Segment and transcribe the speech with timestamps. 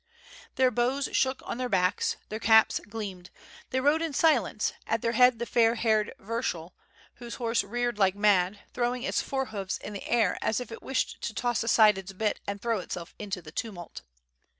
[0.55, 3.29] Their bows shook on their backs,, their caps gleamed—
[3.69, 6.71] they rode in silence, at their head the fair haired Vyershul,
[7.17, 11.21] whose horse reared like mad, throwing its forehoofs in the air as if it wished
[11.21, 14.01] to toss aside its bit and throw itself into the tumult.